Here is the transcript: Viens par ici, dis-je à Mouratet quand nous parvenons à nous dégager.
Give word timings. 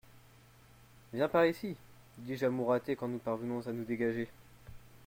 Viens 1.13 1.27
par 1.29 1.45
ici, 1.45 1.75
dis-je 2.17 2.47
à 2.47 2.49
Mouratet 2.49 2.95
quand 2.95 3.07
nous 3.07 3.19
parvenons 3.19 3.61
à 3.67 3.71
nous 3.71 3.83
dégager. 3.85 4.27